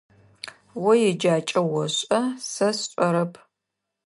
О 0.89 0.89
еджакӏэ 1.09 1.61
ошӏэ, 1.83 2.21
сэ 2.51 2.69
сшӏэрэп. 2.77 3.33